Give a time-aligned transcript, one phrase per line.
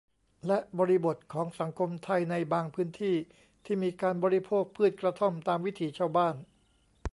[0.47, 3.15] และบริบทของสังคมไทยในบางพื้นที่
[3.65, 6.35] ที่มีการบริโภคพืชกระท่อมตามวิถีชาวบ้าน